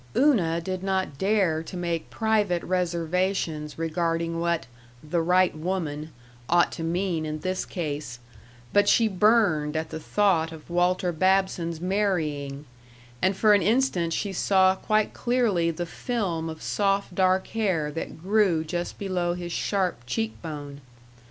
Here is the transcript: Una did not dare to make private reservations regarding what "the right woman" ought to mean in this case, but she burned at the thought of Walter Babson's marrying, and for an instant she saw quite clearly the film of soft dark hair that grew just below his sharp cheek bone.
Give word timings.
Una 0.17 0.59
did 0.59 0.81
not 0.81 1.19
dare 1.19 1.61
to 1.61 1.77
make 1.77 2.09
private 2.09 2.63
reservations 2.63 3.77
regarding 3.77 4.39
what 4.39 4.65
"the 5.07 5.21
right 5.21 5.55
woman" 5.55 6.09
ought 6.49 6.71
to 6.71 6.81
mean 6.81 7.23
in 7.23 7.41
this 7.41 7.65
case, 7.65 8.17
but 8.73 8.89
she 8.89 9.07
burned 9.07 9.75
at 9.75 9.91
the 9.91 9.99
thought 9.99 10.51
of 10.51 10.67
Walter 10.71 11.11
Babson's 11.11 11.79
marrying, 11.79 12.65
and 13.21 13.37
for 13.37 13.53
an 13.53 13.61
instant 13.61 14.11
she 14.11 14.33
saw 14.33 14.75
quite 14.75 15.13
clearly 15.13 15.69
the 15.69 15.85
film 15.85 16.49
of 16.49 16.63
soft 16.63 17.13
dark 17.13 17.49
hair 17.49 17.91
that 17.91 18.19
grew 18.23 18.63
just 18.63 18.97
below 18.97 19.35
his 19.35 19.51
sharp 19.51 20.03
cheek 20.07 20.41
bone. 20.41 20.81